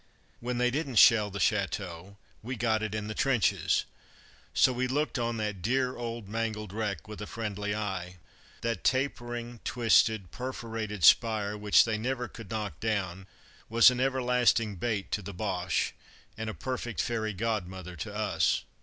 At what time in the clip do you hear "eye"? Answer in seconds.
7.75-8.17